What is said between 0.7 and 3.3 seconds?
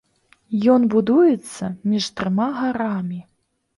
Ён будуецца між трыма гарамі.